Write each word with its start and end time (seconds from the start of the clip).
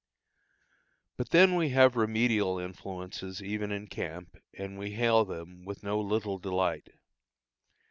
But 1.15 1.29
then 1.29 1.53
we 1.53 1.69
have 1.69 1.95
remedial 1.95 2.57
influences 2.57 3.43
even 3.43 3.71
in 3.71 3.85
camp, 3.85 4.35
and 4.57 4.79
we 4.79 4.93
hail 4.93 5.25
them 5.25 5.63
with 5.63 5.83
no 5.83 5.99
little 5.99 6.39
delight. 6.39 6.89